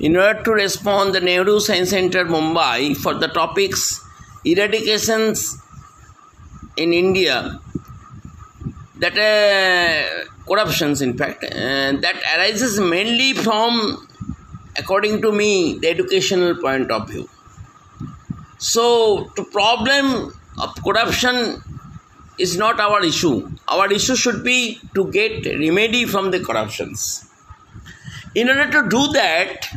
[0.00, 4.00] In order to respond, the Nehru Science Center Mumbai for the topics
[4.44, 5.56] eradications
[6.76, 7.60] in India
[8.98, 14.08] that uh, corruptions in fact uh, that arises mainly from
[14.76, 17.28] according to me the educational point of view.
[18.58, 21.62] So the problem of corruption
[22.38, 23.50] is not our issue.
[23.68, 27.29] Our issue should be to get remedy from the corruptions
[28.34, 29.68] in order to do that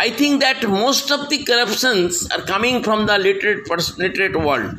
[0.00, 4.74] i think that most of the corruptions are coming from the literate literate world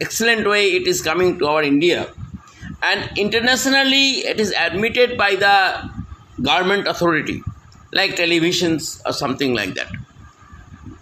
[0.00, 2.08] excellent way it is coming to our India.
[2.82, 5.90] And internationally, it is admitted by the
[6.42, 7.42] government authority,
[7.92, 9.90] like televisions or something like that.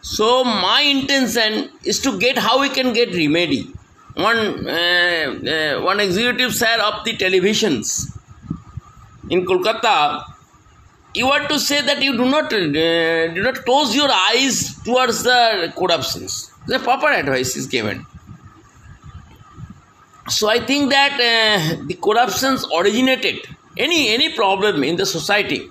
[0.02, 3.73] So, my intention is to get how we can get remedy.
[4.14, 8.13] One, uh, uh, one executive sir of the televisions
[9.30, 10.24] in Kolkata,
[11.14, 12.59] you want to say that you do not uh,
[13.34, 16.52] do not close your eyes towards the corruptions.
[16.66, 18.07] The proper advice is given
[20.29, 23.40] so I think that uh, the corruptions originated
[23.76, 25.68] any any problem in the society.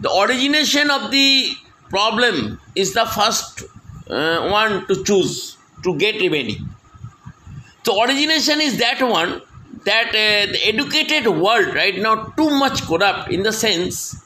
[0.00, 1.52] The origination of the
[1.88, 3.62] problem is the first
[4.08, 6.58] uh, one to choose to get remedy.
[7.84, 9.40] So origination is that one
[9.84, 14.22] that uh, the educated world right now too much corrupt in the sense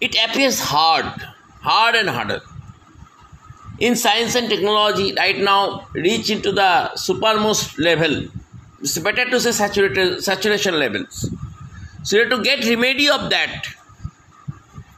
[0.00, 1.06] it appears hard,
[1.60, 2.40] hard and harder.
[3.80, 8.28] In science and technology right now reach into the supermost level
[8.80, 11.28] it's better to say saturated, saturation levels.
[12.04, 13.66] So you have to get remedy of that.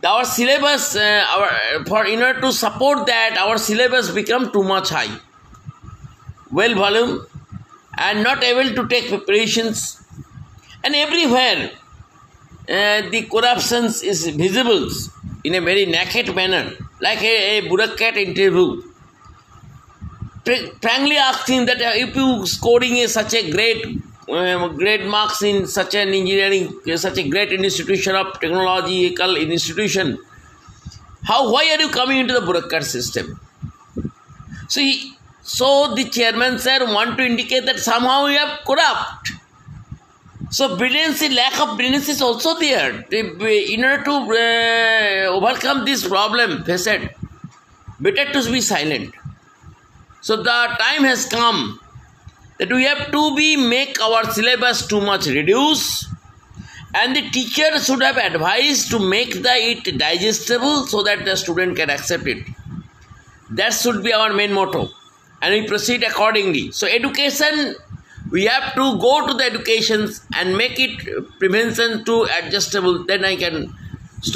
[0.05, 4.91] Our syllabus, uh, our for in order to support that, our syllabus become too much
[4.91, 5.19] high.
[6.51, 7.27] Well volume
[8.01, 10.03] and not able to take preparations.
[10.83, 11.71] And everywhere
[12.69, 14.89] uh, the corruptions is visible
[15.45, 18.83] in a very naked manner, like a, a bureaucrat interview
[20.81, 23.85] frankly asking that uh, if you scoring a, such a great
[24.29, 30.19] uh, great marks in such an engineering such a great institution of technological institution
[31.25, 33.39] how why are you coming into the bureaucrat system
[34.69, 35.13] so he,
[35.53, 39.33] so the chairman sir want to indicate that somehow you have corrupt.
[40.51, 43.05] So brilliance lack of brilliance is also there.
[43.11, 47.17] In order to uh, overcome this problem they said,
[47.99, 49.13] better to be silent.
[50.21, 51.81] So the time has come
[52.59, 56.07] that we have to be make our syllabus too much reduce
[56.95, 61.77] and the teacher should have advised to make the it digestible so that the student
[61.77, 62.47] can accept it.
[63.51, 64.91] That should be our main motto
[65.43, 66.71] and we proceed accordingly.
[66.73, 67.75] So education
[68.31, 73.37] we have to go to the educations and make it prevention to adjustable then I
[73.37, 73.75] can